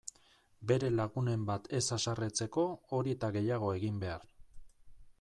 [0.71, 2.65] Bere lagunen bat ez haserretzeko
[2.97, 4.29] hori eta gehiago egin behar!